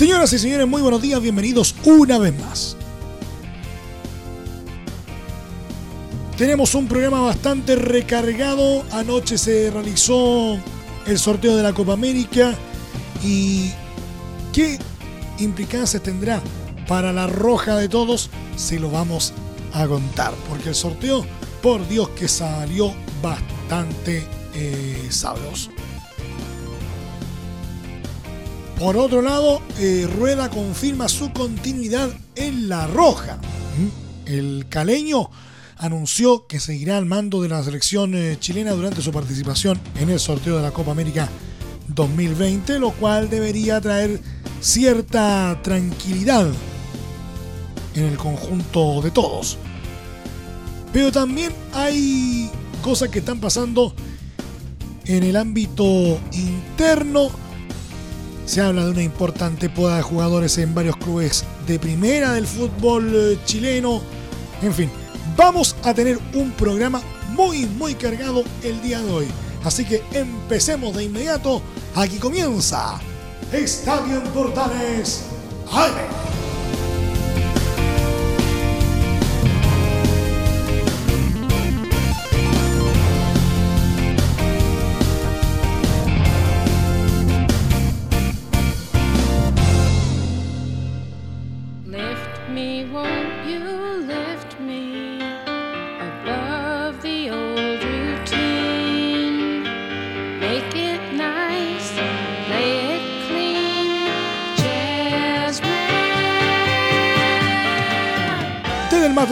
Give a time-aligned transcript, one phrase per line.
[0.00, 2.74] Señoras y señores, muy buenos días, bienvenidos una vez más.
[6.38, 8.82] Tenemos un programa bastante recargado.
[8.92, 10.58] Anoche se realizó
[11.06, 12.54] el sorteo de la Copa América
[13.22, 13.72] y
[14.54, 14.78] qué
[15.38, 16.40] implicancias tendrá
[16.88, 19.34] para la roja de todos, se lo vamos
[19.74, 21.26] a contar, porque el sorteo,
[21.60, 25.70] por Dios que salió bastante eh, sabroso.
[28.80, 33.38] Por otro lado, eh, Rueda confirma su continuidad en la roja.
[34.24, 35.28] El caleño
[35.76, 40.18] anunció que seguirá al mando de la selección eh, chilena durante su participación en el
[40.18, 41.28] sorteo de la Copa América
[41.88, 44.18] 2020, lo cual debería traer
[44.62, 46.50] cierta tranquilidad
[47.94, 49.58] en el conjunto de todos.
[50.90, 52.50] Pero también hay
[52.80, 53.94] cosas que están pasando
[55.04, 57.49] en el ámbito interno
[58.50, 63.12] se habla de una importante poda de jugadores en varios clubes de primera del fútbol
[63.14, 64.02] eh, chileno.
[64.60, 64.90] En fin,
[65.36, 69.28] vamos a tener un programa muy, muy cargado el día de hoy.
[69.62, 71.62] Así que empecemos de inmediato.
[71.94, 73.00] Aquí comienza
[73.52, 75.26] Estadio Portales.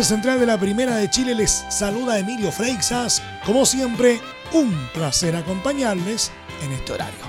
[0.05, 3.23] Central de la Primera de Chile les saluda Emilio Freixas.
[3.45, 4.21] Como siempre,
[4.53, 6.31] un placer acompañarles
[6.63, 7.21] en este horario.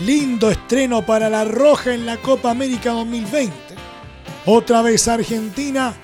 [0.00, 3.54] Lindo estreno para la Roja en la Copa América 2020.
[4.44, 5.94] Otra vez Argentina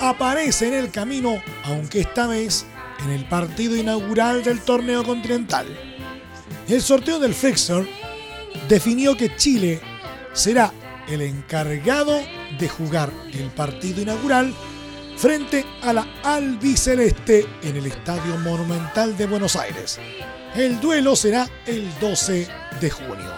[0.00, 2.66] aparece en el camino, aunque esta vez
[3.04, 5.66] en el partido inaugural del torneo continental.
[6.68, 7.88] El sorteo del Flexor
[8.68, 9.80] definió que Chile
[10.32, 10.72] será
[11.08, 12.20] el encargado
[12.58, 14.54] de jugar el partido inaugural
[15.16, 19.98] frente a la albiceleste en el Estadio Monumental de Buenos Aires.
[20.54, 22.48] El duelo será el 12
[22.80, 23.32] de junio.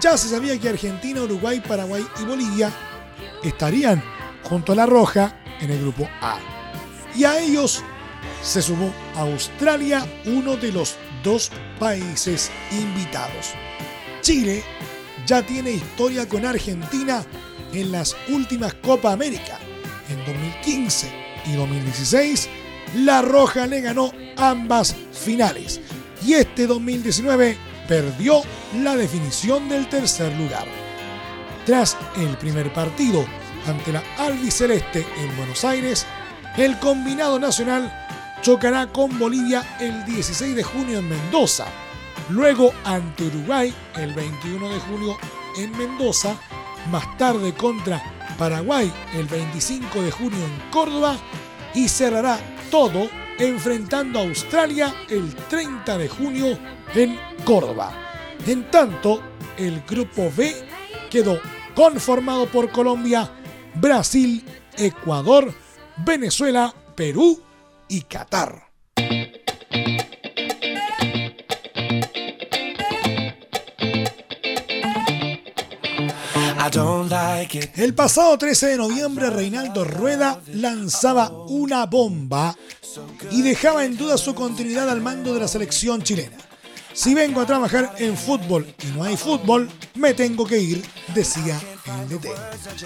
[0.00, 2.70] Ya se sabía que Argentina, Uruguay, Paraguay y Bolivia
[3.42, 4.02] estarían
[4.42, 6.38] junto a la Roja en el grupo A.
[7.14, 7.82] Y a ellos
[8.42, 13.54] se sumó Australia, uno de los dos países invitados.
[14.20, 14.62] Chile
[15.26, 17.24] ya tiene historia con Argentina
[17.72, 19.58] en las últimas Copa América.
[20.08, 21.10] En 2015
[21.46, 22.48] y 2016,
[22.96, 25.80] La Roja le ganó ambas finales.
[26.24, 27.56] Y este 2019
[27.88, 28.42] perdió
[28.82, 30.66] la definición del tercer lugar.
[31.64, 33.24] Tras el primer partido
[33.66, 36.06] ante la Albiceleste en Buenos Aires,
[36.56, 37.92] el combinado nacional
[38.42, 41.66] chocará con Bolivia el 16 de junio en Mendoza
[42.30, 45.16] luego ante Uruguay el 21 de junio
[45.58, 46.36] en Mendoza,
[46.90, 48.02] más tarde contra
[48.38, 51.16] Paraguay el 25 de junio en Córdoba
[51.74, 52.38] y cerrará
[52.70, 53.08] todo
[53.38, 56.58] enfrentando a Australia el 30 de junio
[56.94, 57.92] en Córdoba.
[58.46, 59.22] En tanto,
[59.56, 60.54] el grupo B
[61.10, 61.40] quedó
[61.74, 63.30] conformado por Colombia,
[63.74, 64.44] Brasil,
[64.76, 65.52] Ecuador,
[66.04, 67.40] Venezuela, Perú
[67.88, 68.65] y Qatar.
[77.76, 82.56] El pasado 13 de noviembre, Reinaldo Rueda lanzaba una bomba
[83.30, 86.36] y dejaba en duda su continuidad al mando de la selección chilena.
[86.94, 90.82] Si vengo a trabajar en fútbol y no hay fútbol, me tengo que ir,
[91.14, 91.60] decía
[92.00, 92.28] el DT.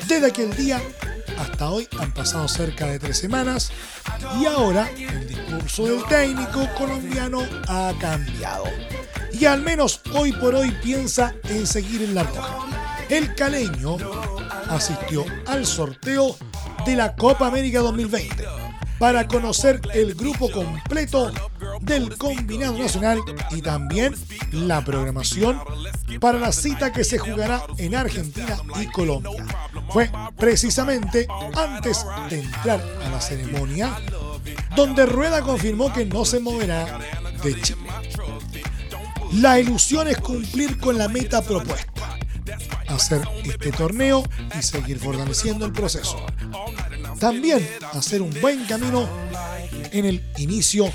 [0.08, 0.82] Desde aquel día
[1.38, 3.70] hasta hoy han pasado cerca de tres semanas
[4.40, 8.64] y ahora el discurso del técnico colombiano ha cambiado.
[9.32, 12.79] Y al menos hoy por hoy piensa en seguir en la roja
[13.10, 13.96] el caleño
[14.68, 16.36] asistió al sorteo
[16.86, 18.44] de la Copa América 2020
[18.98, 21.32] para conocer el grupo completo
[21.80, 23.18] del combinado nacional
[23.50, 24.14] y también
[24.52, 25.60] la programación
[26.20, 29.44] para la cita que se jugará en Argentina y Colombia.
[29.88, 31.26] Fue precisamente
[31.56, 33.98] antes de entrar a la ceremonia
[34.76, 36.98] donde Rueda confirmó que no se moverá
[37.42, 37.80] de Chile.
[39.32, 42.18] La ilusión es cumplir con la meta propuesta,
[42.88, 44.24] hacer este torneo
[44.58, 46.24] y seguir fortaleciendo el proceso.
[47.18, 49.08] También hacer un buen camino
[49.92, 50.90] en el inicio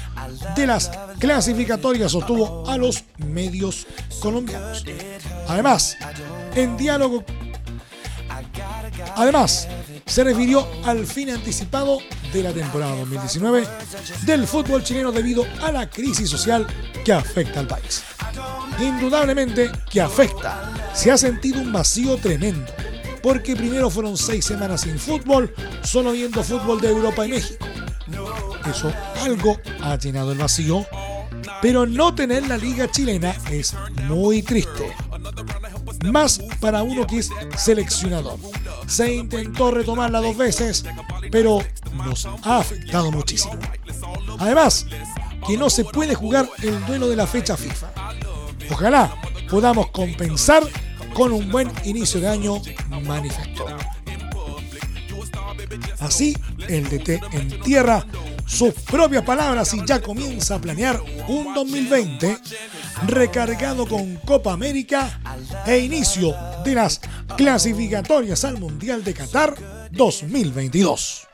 [0.56, 3.86] de las clasificatorias, sostuvo a los medios
[4.19, 4.83] colombianos.
[5.47, 5.97] Además,
[6.56, 7.24] en diálogo
[9.15, 9.68] Además,
[10.06, 12.00] se refirió al fin anticipado
[12.31, 13.68] de la temporada 2019
[14.25, 16.68] del fútbol chileno debido a la crisis social
[17.03, 18.03] que afecta al país.
[18.80, 20.74] Indudablemente que afecta.
[20.94, 22.71] Se ha sentido un vacío tremendo,
[23.21, 25.53] porque primero fueron seis semanas sin fútbol,
[25.83, 27.65] solo viendo fútbol de Europa y México.
[28.69, 30.86] Eso algo ha llenado el vacío,
[31.62, 33.74] pero no tener la liga chilena es
[34.07, 34.94] muy triste
[36.12, 38.39] más para uno que es seleccionador.
[38.88, 40.86] Se intentó retomarla dos veces,
[41.32, 41.60] pero
[41.94, 43.58] nos ha afectado muchísimo.
[44.40, 44.86] Además,
[45.48, 47.92] que no se puede jugar el duelo de la fecha FIFA.
[48.72, 49.14] Ojalá
[49.50, 50.64] podamos compensar
[51.14, 52.62] con un buen inicio de año,
[53.06, 53.66] manifestó.
[56.00, 56.36] Así,
[56.68, 58.06] el DT en tierra
[58.45, 62.38] sus propias palabras y ya comienza a planear un 2020
[63.07, 65.19] recargado con Copa América
[65.65, 67.01] e inicio de las
[67.36, 69.56] clasificatorias al Mundial de Qatar
[69.92, 71.27] 2022.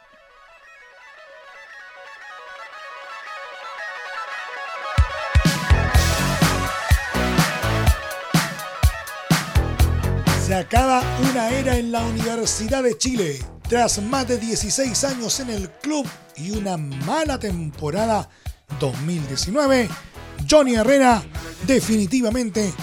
[10.45, 13.39] Se acaba una era en la Universidad de Chile.
[13.71, 18.27] Tras más de 16 años en el club y una mala temporada
[18.81, 19.87] 2019,
[20.49, 21.23] Johnny Herrera
[21.65, 22.73] definitivamente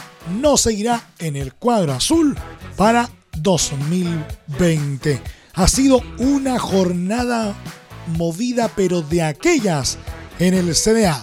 [0.41, 2.35] no seguirá en el cuadro azul
[2.75, 5.21] para 2020.
[5.57, 7.55] Ha sido una jornada
[8.17, 9.99] movida pero de aquellas
[10.39, 11.23] en el CDA.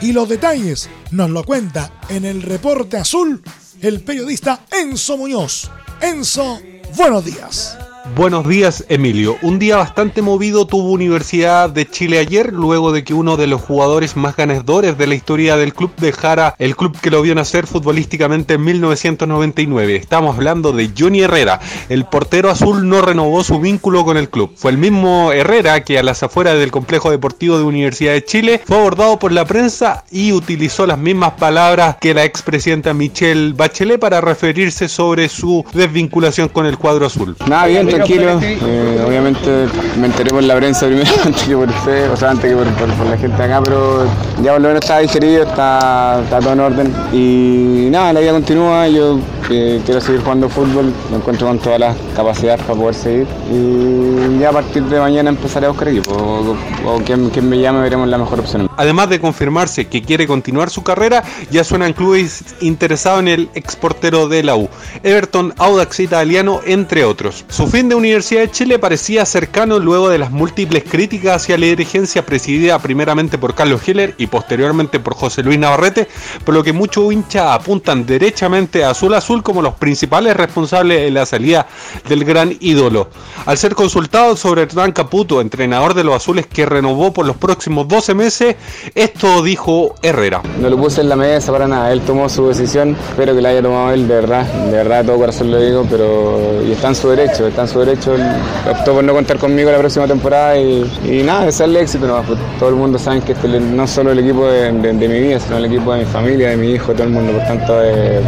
[0.00, 3.44] Y los detalles nos lo cuenta en el reporte azul
[3.80, 5.70] el periodista Enzo Muñoz.
[6.00, 6.60] Enzo,
[6.96, 7.78] buenos días.
[8.14, 9.36] Buenos días, Emilio.
[9.42, 13.60] Un día bastante movido tuvo Universidad de Chile ayer, luego de que uno de los
[13.60, 17.66] jugadores más ganadores de la historia del club dejara el club que lo vio nacer
[17.66, 19.96] futbolísticamente en 1999.
[19.96, 21.60] Estamos hablando de Johnny Herrera.
[21.88, 24.52] El portero azul no renovó su vínculo con el club.
[24.56, 28.60] Fue el mismo Herrera que a las afueras del complejo deportivo de Universidad de Chile
[28.64, 34.00] fue abordado por la prensa y utilizó las mismas palabras que la expresidenta Michelle Bachelet
[34.00, 37.36] para referirse sobre su desvinculación con el cuadro azul.
[37.46, 38.40] Nada, bien, tranquilo.
[38.42, 39.66] Eh, obviamente
[39.98, 43.06] me enteré por la prensa primero antes que por usted, o sea, antes que por,
[43.06, 44.06] la gente acá, pero
[44.42, 46.94] ya por lo menos está digerido, está, está todo en orden.
[47.12, 49.18] Y nada, la vida continúa, yo
[49.50, 53.26] eh, quiero seguir jugando fútbol, me encuentro con todas las capacidades para poder seguir.
[53.50, 57.80] Y ya a partir de mañana empezaré a buscar equipo, o, quien, quien, me llame
[57.80, 58.68] veremos la mejor opción.
[58.76, 64.28] Además de confirmarse que quiere continuar su carrera, ya suenan clubes interesados en el exportero
[64.28, 64.68] de la U,
[65.02, 67.44] Everton, Audax Italiano, entre otros.
[67.48, 71.66] Su fin de Universidad de Chile parecía cercano luego de las múltiples críticas hacia la
[71.66, 76.08] dirigencia presidida primeramente por Carlos Heller y posteriormente por José Luis Navarrete,
[76.44, 81.10] por lo que muchos hinchas apuntan derechamente a Azul Azul como los principales responsables de
[81.10, 81.66] la salida
[82.08, 83.10] del gran ídolo.
[83.46, 87.86] Al ser consultado sobre Hernán Caputo, entrenador de los azules que renovó por los próximos
[87.86, 88.56] 12 meses,
[88.94, 90.42] esto dijo Herrera.
[90.60, 93.50] No lo puse en la mesa para nada, él tomó su decisión, espero que la
[93.50, 96.94] haya tomado él de verdad, de verdad todo corazón lo digo, pero y está en
[96.94, 98.22] su derecho, está en su derecho, él
[98.68, 102.38] optó por no contar conmigo la próxima temporada y, y nada, desearle éxito, no, pues,
[102.58, 105.66] todo el mundo sabe que este no solo el equipo de, mi vida, sino el
[105.66, 107.82] equipo de mi familia, de mi hijo, todo el mundo, por tanto...
[107.82, 108.20] Eh,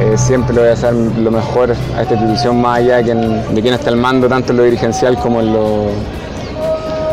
[0.00, 3.74] eh, siempre lo voy a hacer lo mejor a esta institución más allá de quien
[3.74, 5.90] está el mando, tanto en lo dirigencial como en lo,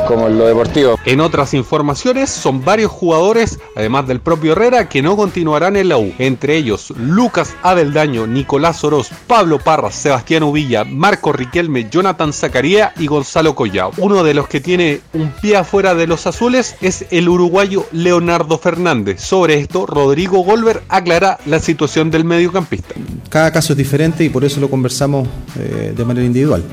[0.08, 1.00] como en lo deportivo.
[1.06, 5.98] En otras informaciones, son varios jugadores, además del propio Herrera, que no continuarán en la
[5.98, 6.14] U.
[6.20, 13.08] Entre ellos, Lucas Adeldaño, Nicolás Oroz, Pablo Parra, Sebastián Uvilla, Marco Riquelme, Jonathan Zacaría y
[13.08, 13.92] Gonzalo Collao.
[13.98, 18.58] Uno de los que tiene un pie afuera de los azules es el uruguayo Leonardo
[18.58, 19.22] Fernández.
[19.22, 22.96] Sobre esto, Rodrigo Golver aclara la situación del mediocampista.
[23.30, 26.64] Cada caso es diferente y por eso lo conversamos eh, de manera individual.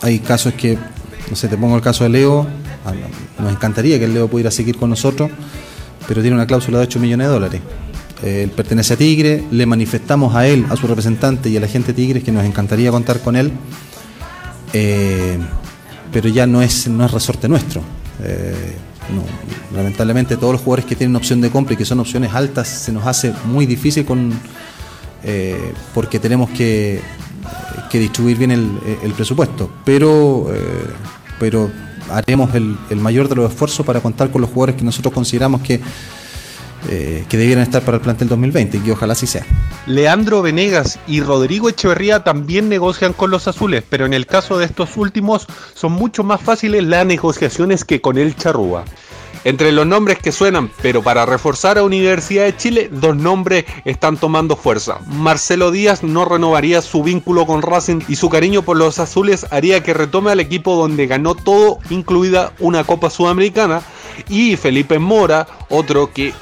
[0.00, 0.78] Hay casos que,
[1.28, 2.46] no sé, te pongo el caso de Leo,
[3.38, 5.30] nos encantaría que el Leo pudiera seguir con nosotros,
[6.06, 7.60] pero tiene una cláusula de 8 millones de dólares.
[8.22, 11.68] Eh, él pertenece a Tigre, le manifestamos a él, a su representante y a la
[11.68, 13.52] gente Tigre que nos encantaría contar con él,
[14.72, 15.38] eh,
[16.12, 17.82] pero ya no es, no es resorte nuestro.
[18.22, 18.74] Eh,
[19.74, 22.92] lamentablemente todos los jugadores que tienen opción de compra y que son opciones altas se
[22.92, 24.32] nos hace muy difícil con,
[25.94, 27.00] porque tenemos que,
[27.92, 29.70] distribuir bien el, presupuesto.
[29.84, 30.52] Pero,
[31.38, 31.70] pero
[32.10, 35.80] haremos el, mayor de los esfuerzos para contar con los jugadores que nosotros consideramos que,
[36.88, 39.44] eh, que debieran estar para el plantel 2020 y que ojalá así sea.
[39.86, 44.66] Leandro Venegas y Rodrigo Echeverría también negocian con los azules, pero en el caso de
[44.66, 48.84] estos últimos son mucho más fáciles las negociaciones que con el Charrúa.
[49.48, 54.18] Entre los nombres que suenan, pero para reforzar a Universidad de Chile, dos nombres están
[54.18, 54.98] tomando fuerza.
[55.06, 59.82] Marcelo Díaz no renovaría su vínculo con Racing y su cariño por los azules haría
[59.82, 63.80] que retome al equipo donde ganó todo, incluida una Copa Sudamericana.
[64.28, 66.34] Y Felipe Mora, otro que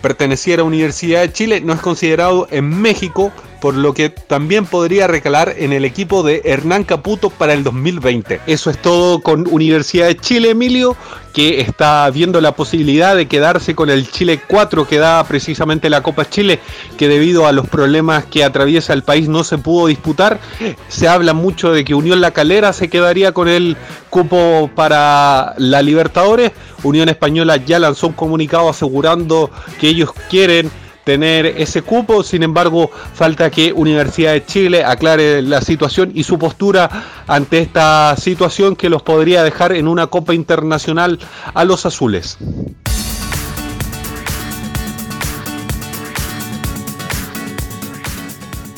[0.00, 3.30] perteneciera a Universidad de Chile, no es considerado en México
[3.64, 8.42] por lo que también podría recalar en el equipo de Hernán Caputo para el 2020.
[8.46, 10.98] Eso es todo con Universidad de Chile, Emilio,
[11.32, 16.02] que está viendo la posibilidad de quedarse con el Chile 4 que da precisamente la
[16.02, 16.60] Copa Chile,
[16.98, 20.40] que debido a los problemas que atraviesa el país no se pudo disputar.
[20.88, 23.78] Se habla mucho de que Unión La Calera se quedaría con el
[24.10, 26.52] cupo para la Libertadores.
[26.82, 30.70] Unión Española ya lanzó un comunicado asegurando que ellos quieren
[31.04, 32.22] tener ese cupo.
[32.22, 38.16] Sin embargo, falta que Universidad de Chile aclare la situación y su postura ante esta
[38.16, 41.18] situación que los podría dejar en una Copa Internacional
[41.52, 42.38] a los azules.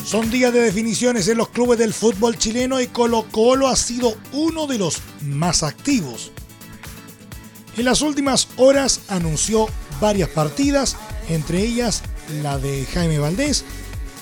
[0.07, 4.15] Son días de definiciones en los clubes del fútbol chileno y Colo Colo ha sido
[4.31, 6.31] uno de los más activos.
[7.75, 9.67] En las últimas horas anunció
[9.99, 10.95] varias partidas,
[11.27, 12.03] entre ellas
[12.41, 13.63] la de Jaime Valdés,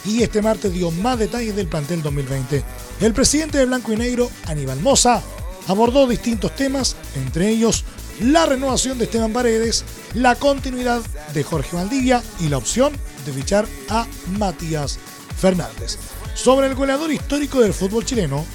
[0.06, 2.64] y este martes dio más detalles del plantel 2020.
[3.02, 5.22] El presidente de Blanco y Negro, Aníbal Moza,
[5.68, 7.84] abordó distintos temas, entre ellos
[8.22, 9.84] la renovación de Esteban Paredes,
[10.14, 11.02] la continuidad
[11.34, 12.94] de Jorge Valdivia y la opción
[13.26, 14.08] de fichar a
[14.38, 15.00] Matías
[15.38, 15.98] Fernández.
[16.34, 18.46] Sobre el goleador histórico del fútbol chileno,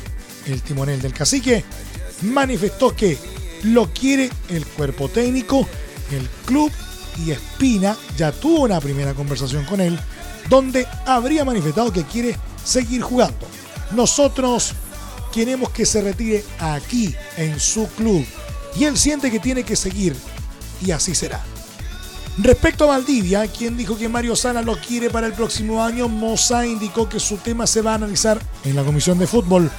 [0.46, 1.64] el timonel del cacique,
[2.22, 3.18] manifestó que
[3.64, 5.66] lo quiere el cuerpo técnico,
[6.10, 6.72] el club
[7.24, 9.98] y Espina ya tuvo una primera conversación con él
[10.48, 13.46] donde habría manifestado que quiere seguir jugando.
[13.92, 14.72] Nosotros
[15.32, 18.24] queremos que se retire aquí, en su club,
[18.76, 20.16] y él siente que tiene que seguir,
[20.84, 21.40] y así será.
[22.38, 26.66] Respecto a Valdivia, quien dijo que Mario Sala lo quiere para el próximo año, Moza
[26.66, 29.70] indicó que su tema se va a analizar en la Comisión de Fútbol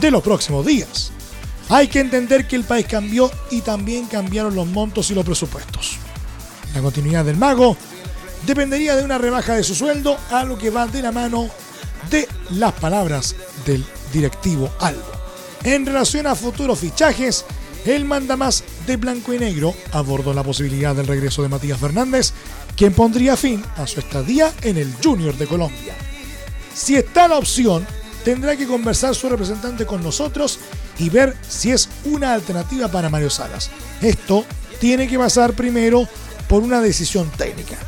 [0.00, 1.12] de los próximos días.
[1.68, 5.98] Hay que entender que el país cambió y también cambiaron los montos y los presupuestos.
[6.74, 7.76] La continuidad del mago
[8.46, 11.48] dependería de una rebaja de su sueldo, algo que va de la mano
[12.10, 13.36] de las palabras
[13.66, 15.12] del directivo Albo.
[15.64, 17.44] En relación a futuros fichajes,
[17.84, 22.32] el mandamás de blanco y negro abordó la posibilidad del regreso de Matías Fernández,
[22.76, 25.94] quien pondría fin a su estadía en el Junior de Colombia.
[26.74, 27.86] Si está la opción,
[28.24, 30.58] tendrá que conversar su representante con nosotros
[30.98, 33.70] y ver si es una alternativa para Mario Salas.
[34.00, 34.44] Esto
[34.80, 36.08] tiene que pasar primero
[36.52, 37.78] por una decisión técnica.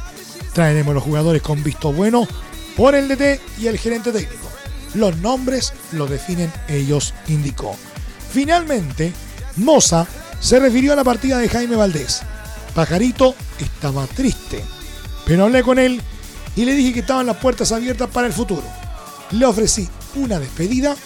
[0.54, 2.26] Traeremos los jugadores con visto bueno
[2.78, 4.48] por el DT y el gerente técnico.
[4.94, 7.76] Los nombres lo definen ellos, indicó.
[8.32, 9.12] Finalmente,
[9.56, 10.06] Moza
[10.40, 12.22] se refirió a la partida de Jaime Valdés.
[12.74, 14.64] Pajarito estaba triste,
[15.26, 16.00] pero hablé con él
[16.56, 18.64] y le dije que estaban las puertas abiertas para el futuro.
[19.32, 20.96] Le ofrecí una despedida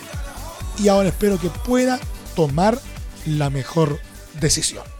[0.78, 1.98] y ahora espero que pueda
[2.36, 2.80] tomar
[3.26, 3.98] la mejor
[4.40, 4.97] decisión.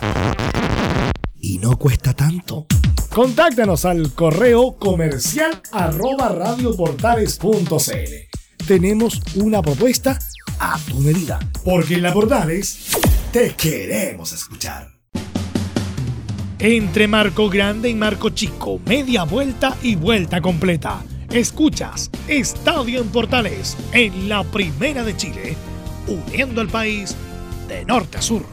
[1.36, 2.66] y no cuesta tanto.
[3.14, 8.66] Contáctanos al correo comercial arroba radioportales.cl.
[8.66, 10.18] Tenemos una propuesta
[10.60, 12.98] a tu medida, porque en la Portales
[13.32, 14.88] te queremos escuchar.
[16.60, 21.04] Entre Marco Grande y Marco Chico, media vuelta y vuelta completa.
[21.30, 25.58] Escuchas Estadio en Portales en la Primera de Chile,
[26.08, 27.18] uniendo al país
[27.68, 28.46] de norte a sur.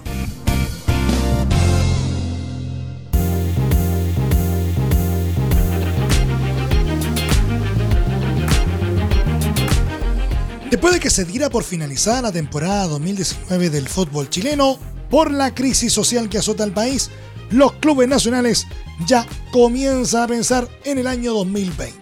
[10.71, 14.78] Después de que se diera por finalizada la temporada 2019 del fútbol chileno,
[15.09, 17.11] por la crisis social que azota al país,
[17.50, 18.66] los clubes nacionales
[19.06, 21.94] ya comienzan a pensar en el año 2020.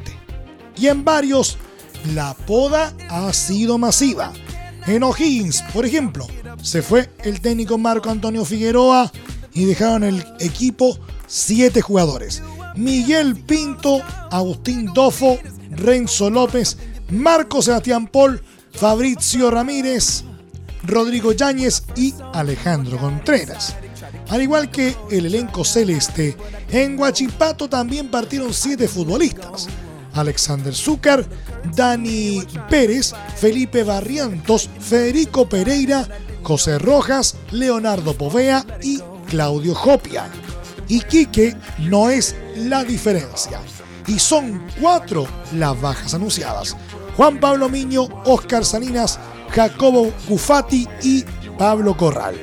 [0.78, 1.58] Y en varios,
[2.14, 4.32] la poda ha sido masiva.
[4.86, 6.26] En O'Higgins, por ejemplo,
[6.62, 9.10] se fue el técnico Marco Antonio Figueroa
[9.52, 12.42] y dejaron el equipo siete jugadores.
[12.76, 14.00] Miguel Pinto,
[14.30, 15.38] Agustín Dofo,
[15.70, 16.78] Renzo López,
[17.10, 18.42] Marco Sebastián Paul,
[18.72, 20.24] Fabrizio Ramírez,
[20.84, 23.76] Rodrigo Yáñez y Alejandro Contreras.
[24.30, 26.36] Al igual que el elenco celeste,
[26.70, 29.68] en Huachipato también partieron siete futbolistas.
[30.14, 31.26] Alexander Zúcar,
[31.74, 36.06] Dani Pérez, Felipe Barrientos, Federico Pereira,
[36.42, 40.28] José Rojas, Leonardo Povea y Claudio Jopia.
[40.88, 43.60] Y Quique no es la diferencia.
[44.06, 46.76] Y son cuatro las bajas anunciadas.
[47.16, 49.18] Juan Pablo Miño, Oscar Salinas,
[49.50, 51.24] Jacobo Cufati y
[51.58, 52.34] Pablo Corral.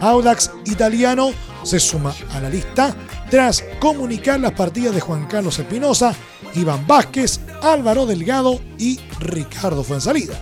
[0.00, 1.30] Audax Italiano
[1.62, 2.94] se suma a la lista
[3.30, 6.14] tras comunicar las partidas de Juan Carlos Espinosa,
[6.54, 10.40] Iván Vázquez, Álvaro Delgado y Ricardo Fuensalida.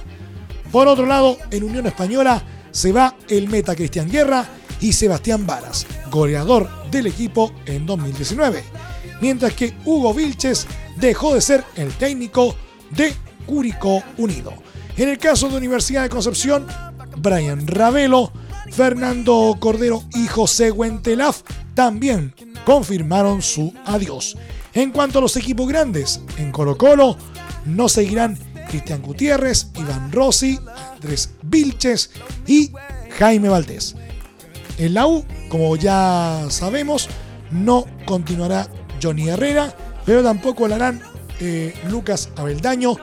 [0.71, 2.43] Por otro lado, en Unión Española
[2.75, 4.47] se va el meta Cristian Guerra
[4.81, 8.64] y Sebastián Varas, goleador del equipo en 2019,
[9.21, 10.66] mientras que Hugo Vilches
[10.97, 12.54] dejó de ser el técnico
[12.90, 13.14] de
[13.47, 14.52] Curicó Unido.
[14.97, 16.66] En el caso de Universidad de Concepción,
[17.16, 18.33] Brian Ravelo,
[18.73, 21.43] Fernando Cordero y José Huentelaf
[21.75, 22.35] también
[22.66, 24.37] confirmaron su adiós.
[24.73, 27.16] En cuanto a los equipos grandes, en Colo Colo
[27.66, 28.37] no seguirán
[28.75, 30.59] Cristian Gutiérrez, Iván Rossi,
[30.95, 32.11] Andrés Vilches
[32.45, 32.73] y
[33.21, 33.95] Jaime Valdés.
[34.78, 37.09] En la U, como ya sabemos,
[37.52, 38.69] no continuará
[39.00, 39.73] Johnny Herrera,
[40.04, 41.00] pero tampoco lo harán
[41.38, 42.97] eh, Lucas Abeldaño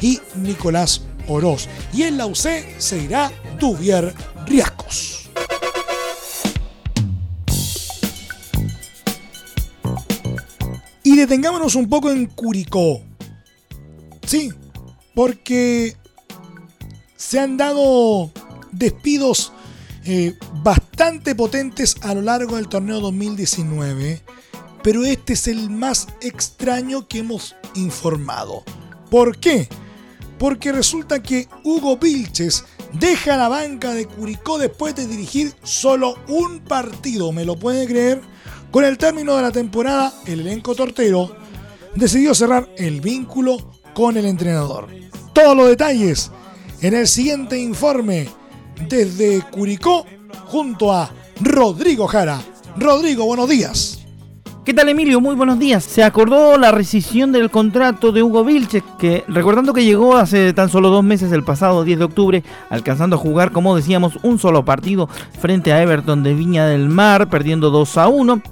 [0.00, 1.68] y Nicolás Oroz.
[1.92, 3.30] Y en la UC se irá
[3.60, 4.14] Duvier
[4.46, 5.28] Riascos.
[11.02, 13.02] Y detengámonos un poco en Curicó.
[14.26, 14.50] Sí,
[15.14, 15.96] porque
[17.16, 18.30] se han dado
[18.72, 19.52] despidos
[20.04, 24.22] eh, bastante potentes a lo largo del torneo 2019,
[24.82, 28.64] pero este es el más extraño que hemos informado.
[29.10, 29.68] ¿Por qué?
[30.38, 36.60] Porque resulta que Hugo Vilches deja la banca de Curicó después de dirigir solo un
[36.60, 38.20] partido, ¿me lo puede creer?
[38.70, 41.36] Con el término de la temporada, el elenco tortero
[41.94, 43.56] decidió cerrar el vínculo
[43.94, 44.88] con el entrenador.
[45.32, 46.30] Todos los detalles
[46.80, 48.28] en el siguiente informe
[48.88, 50.04] desde Curicó
[50.46, 52.40] junto a Rodrigo Jara.
[52.76, 54.00] Rodrigo, buenos días.
[54.64, 55.20] ¿Qué tal Emilio?
[55.20, 55.84] Muy buenos días.
[55.84, 60.70] Se acordó la rescisión del contrato de Hugo Vilches, que recordando que llegó hace tan
[60.70, 64.64] solo dos meses, el pasado 10 de octubre, alcanzando a jugar, como decíamos, un solo
[64.64, 65.06] partido
[65.38, 68.42] frente a Everton de Viña del Mar, perdiendo 2 a 1.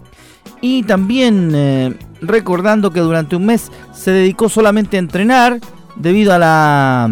[0.61, 5.58] Y también eh, recordando que durante un mes se dedicó solamente a entrenar
[5.96, 7.11] debido a la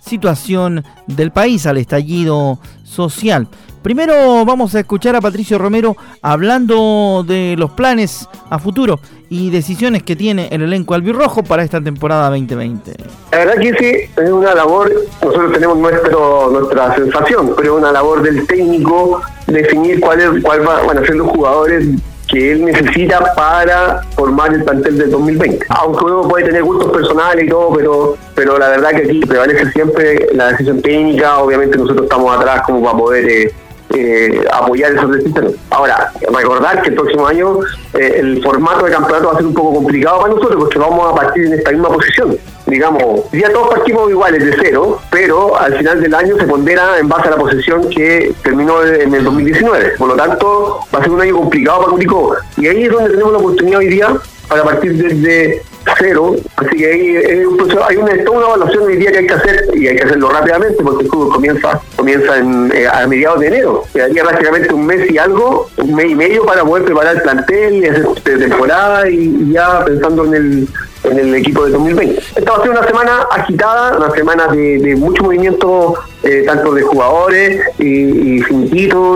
[0.00, 3.48] situación del país, al estallido social.
[3.82, 10.02] Primero vamos a escuchar a Patricio Romero hablando de los planes a futuro y decisiones
[10.02, 12.92] que tiene el elenco albirrojo para esta temporada 2020.
[13.32, 14.92] La verdad que sí, es una labor,
[15.22, 20.60] nosotros tenemos nuestro, nuestra sensación, pero es una labor del técnico definir cuál, es, cuál
[20.60, 21.86] van a ser los jugadores
[22.30, 25.66] que él necesita para formar el plantel del 2020.
[25.68, 29.70] Aunque uno puede tener gustos personales y todo, pero pero la verdad que aquí prevalece
[29.72, 33.52] siempre la decisión técnica, obviamente nosotros estamos atrás como para poder eh,
[33.94, 35.56] eh, apoyar esas decisiones.
[35.68, 37.58] Ahora, recordar que el próximo año
[37.94, 41.12] eh, el formato de campeonato va a ser un poco complicado para nosotros porque vamos
[41.12, 42.38] a partir en esta misma posición.
[42.70, 47.08] Digamos, ya todos partimos iguales de cero, pero al final del año se pondera en
[47.08, 49.94] base a la posición que terminó en el 2019.
[49.98, 52.36] Por lo tanto, va a ser un año complicado para Curicó.
[52.56, 54.16] Y ahí es donde tenemos la oportunidad hoy día
[54.48, 55.62] para partir desde
[55.98, 59.68] cero, así que ahí hay una, toda una evaluación hoy día que hay que hacer
[59.74, 63.84] y hay que hacerlo rápidamente porque el fútbol comienza comienza eh, a mediados de enero.
[63.92, 67.74] Quedaría prácticamente un mes y algo, un mes y medio para poder preparar el plantel
[67.74, 70.68] y hacer temporada y, ya pensando en el
[71.04, 72.22] en el equipo de 2020.
[72.36, 76.82] Esta va a ser una semana agitada, una semana de, mucho movimiento, eh, tanto de
[76.82, 78.44] jugadores y, y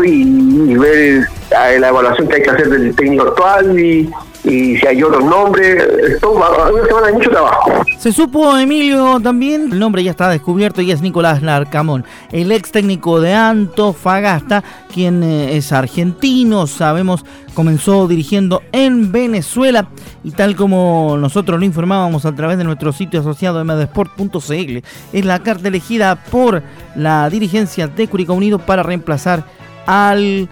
[0.05, 4.11] y, ver eh, la evaluación que hay que hacer del técnico actual y,
[4.44, 7.72] y si hay otros nombres, esto va, una mucho trabajo.
[7.98, 12.70] Se supo, Emilio, también, el nombre ya está descubierto y es Nicolás Larcamón, el ex
[12.70, 19.88] técnico de Antofagasta, quien eh, es argentino, sabemos, comenzó dirigiendo en Venezuela
[20.22, 24.78] y tal como nosotros lo informábamos a través de nuestro sitio asociado mdsport.cl,
[25.12, 26.62] es la carta elegida por
[26.96, 29.44] la dirigencia de Curicó Unido para reemplazar
[29.87, 30.48] al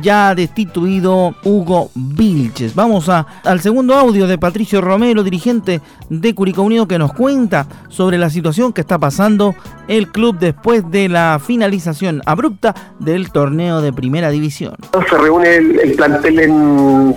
[0.00, 2.74] ya destituido Hugo Vilches.
[2.74, 7.66] Vamos a, al segundo audio de Patricio Romero, dirigente de Curicó Unido, que nos cuenta
[7.88, 9.54] sobre la situación que está pasando
[9.88, 14.74] el club después de la finalización abrupta del torneo de primera división.
[15.08, 17.16] Se reúne el, plantel en,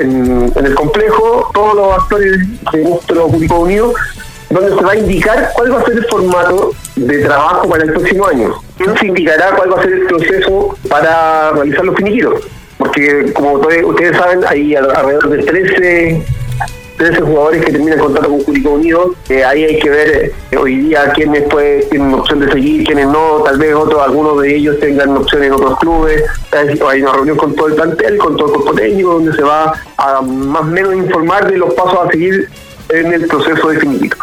[0.00, 2.38] en, el complejo, todos los actores
[2.72, 3.94] de nuestro Curicó Unido,
[4.50, 7.92] donde se va a indicar cuál va a ser el formato de trabajo para el
[7.92, 8.54] próximo año.
[8.98, 12.40] Se indicará cuál va a ser el proceso para realizar los finiquitos.
[12.78, 16.26] Porque, como ustedes saben, hay alrededor de 13
[16.96, 19.14] 13 jugadores que terminan contrato con Curicó Unido.
[19.28, 23.08] Eh, ahí hay que ver eh, hoy día quiénes pues, tienen opción de seguir, quiénes
[23.08, 23.42] no.
[23.44, 26.22] Tal vez otros, algunos de ellos tengan opción en otros clubes.
[26.52, 29.72] Hay una reunión con todo el plantel, con todo el cuerpo técnico, donde se va
[29.96, 32.48] a más o menos informar de los pasos a seguir
[32.88, 34.16] en el proceso definitivo.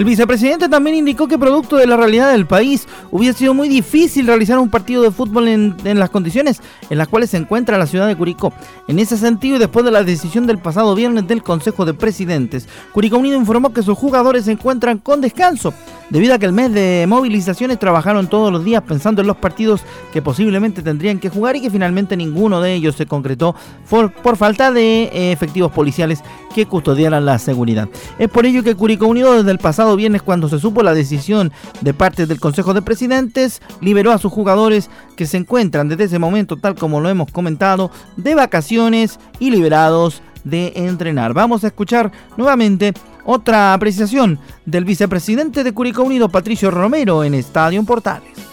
[0.00, 4.26] El vicepresidente también indicó que producto de la realidad del país hubiera sido muy difícil
[4.26, 8.06] realizar un partido de fútbol en, las condiciones en las cuales se encuentra la ciudad
[8.06, 8.50] de Curicó.
[8.88, 13.18] En ese sentido, después de la decisión del pasado viernes del Consejo de Presidentes, Curicó
[13.18, 15.74] Unido informó que sus jugadores se encuentran con descanso
[16.08, 19.82] debido a que el mes de movilizaciones trabajaron todos los días pensando en los partidos
[20.14, 23.54] que posiblemente tendrían que jugar y que finalmente ninguno de ellos se concretó
[23.88, 26.22] por, falta de eh, efectivos policiales
[26.54, 27.88] que custodiaran la seguridad.
[28.18, 31.52] Es por ello que Curicó Unido desde el pasado viernes cuando se supo la decisión
[31.80, 36.18] de parte del Consejo de Presidentes liberó a sus jugadores que se encuentran desde ese
[36.18, 41.34] momento tal como lo hemos comentado de vacaciones y liberados de entrenar.
[41.34, 47.82] Vamos a escuchar nuevamente otra apreciación del vicepresidente de Curicó Unido, Patricio Romero, en Estadio
[47.84, 48.49] Portales.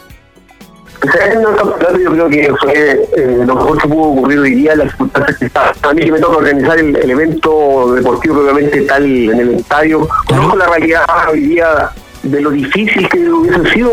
[2.00, 5.46] Yo creo que fue eh, lo mejor que pudo ocurrir hoy día, las circunstancias que
[5.46, 5.74] está.
[5.82, 10.08] A mí que me toca organizar el, evento deportivo propiamente tal en el estadio.
[10.28, 11.92] Conozco la realidad hoy día
[12.24, 13.92] de lo difícil que hubiese sido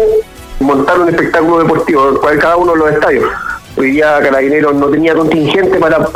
[0.61, 3.31] montar un espectáculo deportivo para cada uno de los estadios.
[3.77, 6.07] Hoy día Carabineros no tenía contingente para,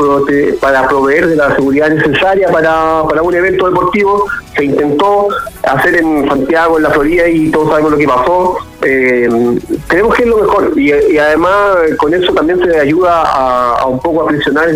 [0.61, 4.27] para proveer de la seguridad necesaria para, un evento deportivo.
[4.57, 5.29] Se intentó
[5.65, 8.59] hacer en Santiago, en la Florida, y todos sabemos lo que pasó.
[8.83, 9.29] Eh,
[9.89, 10.73] creemos que es lo mejor.
[10.77, 14.69] Y, además con eso también se ayuda a, un poco a presionar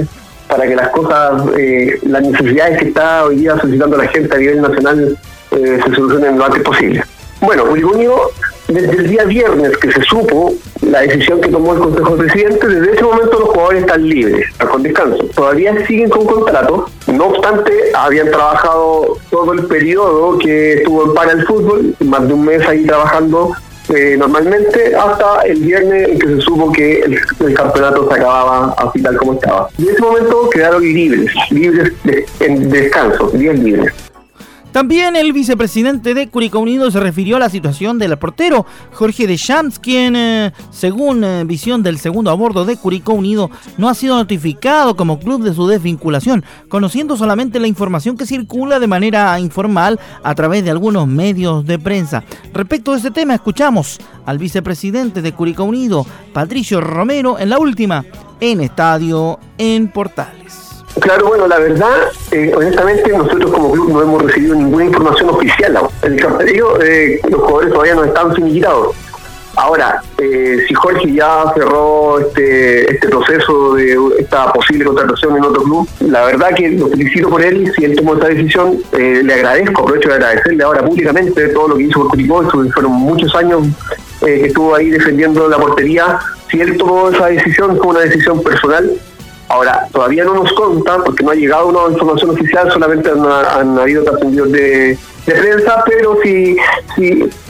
[0.49, 4.39] para que las cosas, eh, las necesidades que está hoy día solicitando la gente a
[4.39, 5.19] nivel nacional
[5.53, 7.05] eh, se solucionen lo antes posible.
[7.41, 8.31] Bueno, Unido
[8.73, 12.67] desde el día viernes que se supo la decisión que tomó el Consejo de Presidente,
[12.67, 15.25] desde ese momento los jugadores están libres, con descanso.
[15.35, 21.47] Todavía siguen con contrato, no obstante, habían trabajado todo el periodo que estuvo para el
[21.47, 23.53] fútbol, más de un mes ahí trabajando
[23.89, 29.03] eh, normalmente hasta el viernes en que se supo que el, campeonato se acababa así
[29.03, 29.69] tal como estaba.
[29.77, 31.93] Y en ese momento quedaron libres, libres
[32.41, 33.93] en descanso, bien libres.
[34.73, 39.37] También el vicepresidente de Curicó Unido se refirió a la situación del portero Jorge de
[39.37, 43.95] Champs, quien, eh, según eh, visión del segundo a bordo de Curicó Unido, no ha
[43.95, 49.39] sido notificado como club de su desvinculación, conociendo solamente la información que circula de manera
[49.39, 52.25] informal a través de algunos medios de prensa.
[52.55, 58.07] Respecto a este tema, escuchamos al vicepresidente de Curicó Unido, Patricio Romero, en la última,
[58.41, 60.72] en Estadio en Portales.
[61.03, 65.79] Claro, bueno, la verdad, eh, honestamente, nosotros como club no hemos recibido ninguna información oficial.
[66.03, 68.95] El campeonato, eh, los jugadores todavía no están finiquitados.
[69.57, 75.63] Ahora, eh, si Jorge ya cerró este, este proceso de esta posible contratación en otro
[75.65, 77.71] club, la verdad que lo felicito por él.
[77.77, 81.77] Si él tomó esta decisión, eh, le agradezco, aprovecho de agradecerle ahora públicamente todo lo
[81.77, 82.45] que hizo por Curicó.
[82.73, 83.67] Fueron muchos años
[84.21, 86.19] que estuvo ahí defendiendo la portería.
[86.49, 88.91] Si él tomó esa decisión, fue una decisión personal
[89.53, 94.03] Ahora, todavía no nos conta, porque no ha llegado una información oficial, solamente han, habido
[94.03, 96.57] trascendidos de, prensa, pero sí,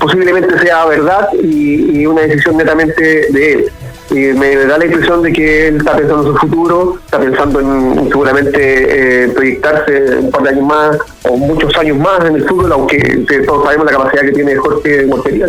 [0.00, 4.34] posiblemente sea verdad y, una decisión netamente de él.
[4.36, 8.08] Me da la impresión de que él está pensando en su futuro, está pensando en
[8.08, 12.72] seguramente eh, proyectarse un par de años más o muchos años más en el fútbol,
[12.72, 12.98] aunque
[13.46, 15.46] todos sabemos la capacidad que tiene Jorge Mortería,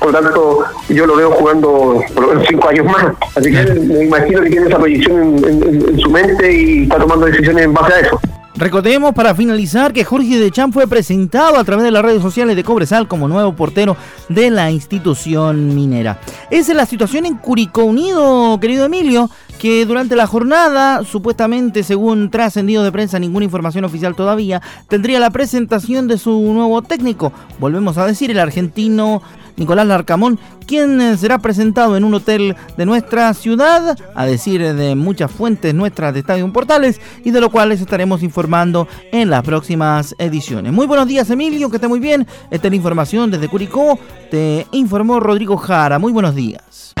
[0.00, 3.06] por lo tanto yo lo veo jugando por lo menos cinco años más.
[3.36, 7.64] Así que me imagino que tiene esa proyección en, su mente y está tomando decisiones
[7.64, 8.20] en base a eso.
[8.56, 12.64] Recordemos para finalizar que Jorge Dechan fue presentado a través de las redes sociales de
[12.64, 13.96] Cobresal como nuevo portero
[14.28, 16.18] de la institución minera.
[16.50, 22.30] Esa es la situación en Curicó Unido, querido Emilio, que durante la jornada, supuestamente según
[22.30, 27.32] trascendido de prensa, ninguna información oficial todavía, tendría la presentación de su nuevo técnico.
[27.60, 29.22] Volvemos a decir, el argentino
[29.56, 34.94] Nicolás Larcamón, quien eh, será presentado en un hotel de nuestra ciudad, a decir de
[34.94, 39.42] muchas fuentes nuestras de Estadio Portales, y de lo cual les estaremos informando en las
[39.42, 40.72] próximas ediciones.
[40.72, 42.26] Muy buenos días, Emilio, que esté muy bien.
[42.50, 43.98] Esta es la información desde Curicó.
[44.30, 45.98] Te informó Rodrigo Jara.
[45.98, 46.94] Muy buenos días.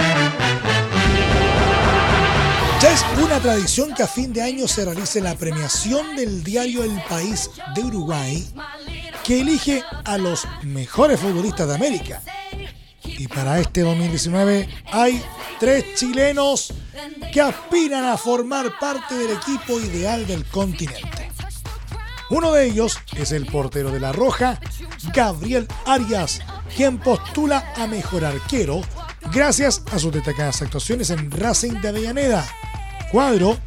[2.82, 6.82] Ya es una tradición que a fin de año se realice la premiación del diario
[6.82, 8.48] El País de Uruguay,
[9.24, 12.22] que elige a los mejores futbolistas de América.
[13.02, 15.22] Y para este 2019 hay
[15.58, 16.72] tres chilenos
[17.32, 21.30] que aspiran a formar parte del equipo ideal del continente.
[22.30, 24.60] Uno de ellos es el portero de La Roja,
[25.12, 26.40] Gabriel Arias,
[26.76, 28.82] quien postula a mejor arquero
[29.32, 32.46] gracias a sus destacadas actuaciones en Racing de Avellaneda,
[33.10, 33.58] cuadro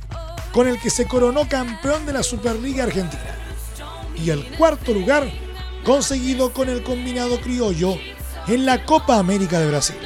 [0.53, 3.32] con el que se coronó campeón de la Superliga Argentina.
[4.15, 5.29] Y el cuarto lugar
[5.83, 7.97] conseguido con el combinado criollo
[8.47, 9.97] en la Copa América de Brasil.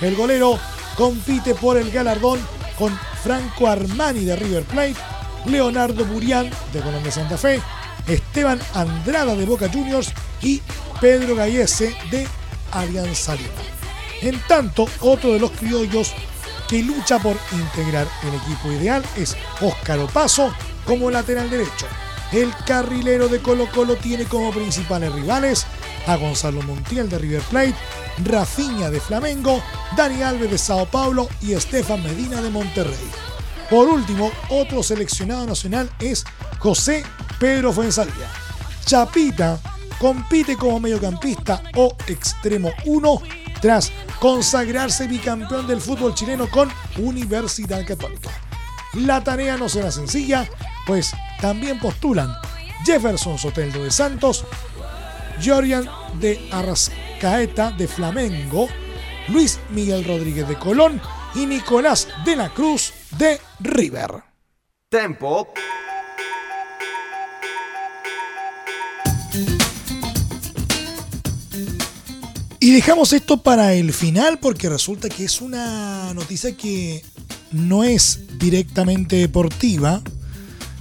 [0.00, 0.58] El golero
[0.96, 2.40] compite por el galardón
[2.78, 4.96] con Franco Armani de River Plate,
[5.46, 7.60] Leonardo Burián de Colombia Santa Fe,
[8.06, 10.62] Esteban Andrada de Boca Juniors y
[11.00, 12.26] Pedro Gallese de
[12.72, 13.48] Alianza Lima.
[14.22, 16.12] En tanto, otro de los criollos
[16.68, 20.52] que lucha por integrar el equipo ideal es Óscar Opaso
[20.84, 21.86] como lateral derecho.
[22.32, 25.66] El carrilero de Colo Colo tiene como principales rivales
[26.06, 27.74] a Gonzalo Montiel de River Plate,
[28.24, 29.62] Rafinha de Flamengo,
[29.96, 33.10] Dani Alves de Sao Paulo y Estefan Medina de Monterrey.
[33.70, 36.24] Por último, otro seleccionado nacional es
[36.58, 37.04] José
[37.38, 38.30] Pedro Fuenzalía.
[38.84, 39.58] Chapita
[39.98, 43.22] compite como mediocampista o extremo 1
[43.60, 48.30] tras consagrarse bicampeón del fútbol chileno con Universidad Católica.
[48.94, 50.48] La tarea no será sencilla,
[50.88, 52.34] pues también postulan
[52.82, 54.46] Jefferson Soteldo de Santos,
[55.44, 58.68] Jorian de Arrascaeta de Flamengo,
[59.28, 60.98] Luis Miguel Rodríguez de Colón
[61.34, 64.22] y Nicolás de la Cruz de River.
[64.88, 65.52] Tempo.
[72.60, 77.04] Y dejamos esto para el final porque resulta que es una noticia que
[77.52, 80.02] no es directamente deportiva,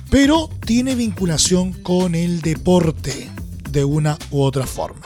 [0.09, 3.29] pero tiene vinculación con el deporte
[3.69, 5.05] de una u otra forma.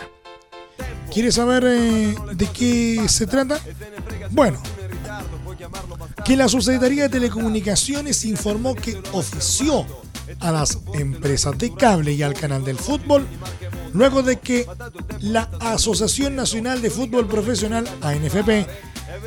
[1.12, 3.60] ¿Quieres saber eh, de qué se trata?
[4.30, 4.62] Bueno,
[6.24, 9.86] que la Subsecretaría de Telecomunicaciones informó que ofició
[10.40, 13.28] a las empresas de cable y al canal del fútbol
[13.94, 14.66] luego de que
[15.20, 18.66] la Asociación Nacional de Fútbol Profesional, ANFP,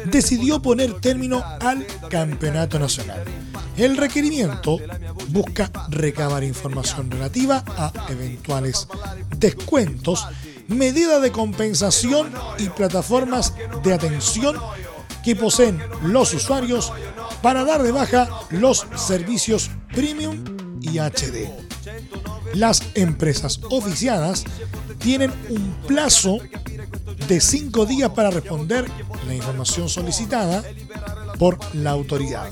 [0.07, 3.23] decidió poner término al campeonato nacional.
[3.77, 4.79] El requerimiento
[5.35, 8.87] busca recabar información relativa a eventuales
[9.37, 10.29] descuentos,
[10.69, 14.57] medidas de compensación y plataformas de atención
[15.25, 16.93] que poseen los usuarios
[17.43, 20.45] para dar de baja los servicios premium
[20.81, 21.51] y HD.
[22.55, 24.45] Las empresas oficiadas
[24.99, 26.39] tienen un plazo
[27.27, 28.87] de cinco días para responder
[29.27, 30.63] la información solicitada
[31.41, 32.51] por la autoridad.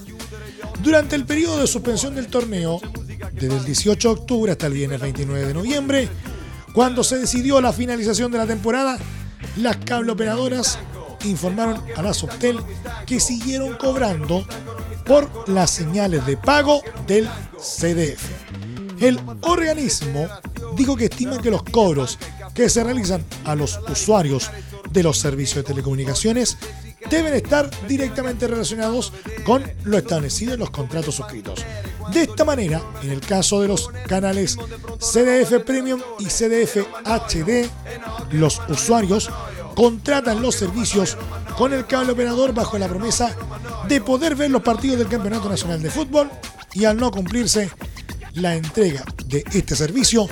[0.82, 2.80] Durante el periodo de suspensión del torneo,
[3.32, 6.08] desde el 18 de octubre hasta el viernes 29 de noviembre,
[6.72, 8.98] cuando se decidió la finalización de la temporada,
[9.56, 10.78] las cableoperadoras
[11.24, 12.58] informaron a la Subtel
[13.06, 14.44] que siguieron cobrando
[15.06, 18.22] por las señales de pago del CDF.
[19.00, 20.26] El organismo
[20.76, 22.18] dijo que estima que los cobros
[22.54, 24.50] que se realizan a los usuarios
[24.90, 26.58] de los servicios de telecomunicaciones
[27.10, 29.12] deben estar directamente relacionados
[29.44, 31.64] con lo establecido en los contratos suscritos.
[32.12, 34.56] De esta manera, en el caso de los canales
[34.98, 37.68] CDF Premium y CDF HD,
[38.32, 39.30] los usuarios
[39.74, 41.16] contratan los servicios
[41.56, 43.34] con el cable operador bajo la promesa
[43.88, 46.30] de poder ver los partidos del Campeonato Nacional de Fútbol
[46.74, 47.70] y al no cumplirse
[48.34, 50.26] la entrega de este servicio,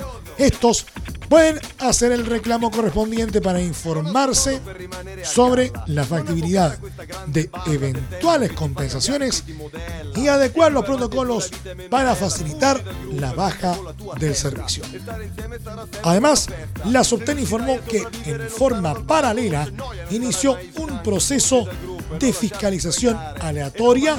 [0.45, 0.85] estos
[1.29, 4.59] pueden hacer el reclamo correspondiente para informarse
[5.23, 6.77] sobre la factibilidad
[7.27, 9.45] de eventuales compensaciones
[10.15, 11.51] y adecuar los protocolos
[11.89, 13.77] para facilitar la baja
[14.19, 14.83] del servicio.
[16.03, 16.49] Además,
[16.85, 19.71] la Subten informó que en forma paralela
[20.09, 21.65] inició un proceso
[22.19, 24.17] de fiscalización aleatoria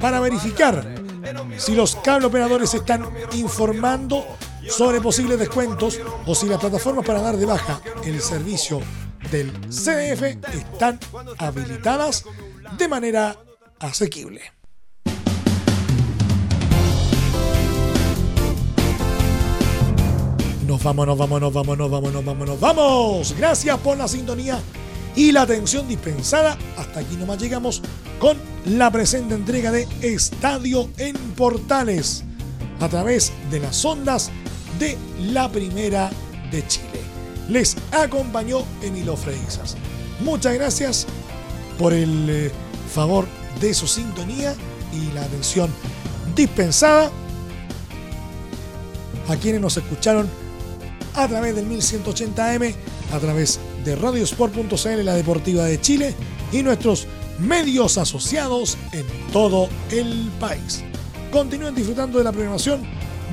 [0.00, 0.94] para verificar
[1.56, 4.26] si los cable operadores están informando
[4.68, 8.80] sobre posibles descuentos o si las plataformas para dar de baja el servicio
[9.30, 10.22] del CDF
[10.54, 10.98] están
[11.38, 12.24] habilitadas
[12.76, 13.36] de manera
[13.78, 14.42] asequible.
[20.66, 23.34] Nos vamos, nos vamos, nos vamos, nos vamos, nos vamos, nos vamos.
[23.38, 24.60] Gracias por la sintonía
[25.16, 26.58] y la atención dispensada.
[26.76, 27.82] Hasta aquí nomás llegamos
[28.18, 32.24] con la presente entrega de Estadio en Portales
[32.80, 34.30] a través de las ondas
[34.78, 34.96] de
[35.32, 36.10] la Primera
[36.50, 37.00] de Chile.
[37.48, 39.76] Les acompañó Emilio Freixas.
[40.20, 41.06] Muchas gracias
[41.78, 42.52] por el eh,
[42.92, 43.26] favor
[43.60, 44.54] de su sintonía
[44.92, 45.70] y la atención
[46.34, 47.10] dispensada
[49.28, 50.28] a quienes nos escucharon
[51.14, 52.74] a través del 1180M,
[53.12, 56.14] a través de radiosport.cl, la deportiva de Chile
[56.52, 57.06] y nuestros
[57.38, 60.84] medios asociados en todo el país.
[61.30, 62.82] Continúen disfrutando de la programación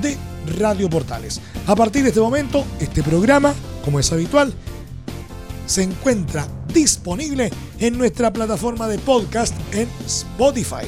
[0.02, 1.42] de Radio Portales.
[1.68, 3.54] A partir de este momento, este programa,
[3.84, 4.54] como es habitual,
[5.66, 10.86] se encuentra disponible en nuestra plataforma de podcast en Spotify.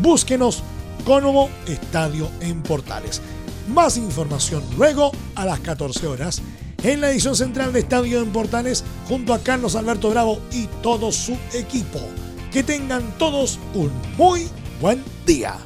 [0.00, 0.62] Búsquenos
[1.04, 3.20] como Estadio en Portales.
[3.68, 6.42] Más información luego a las 14 horas
[6.82, 11.10] en la edición central de Estadio en Portales junto a Carlos Alberto Bravo y todo
[11.12, 12.00] su equipo.
[12.52, 14.48] Que tengan todos un muy
[14.80, 15.65] buen día.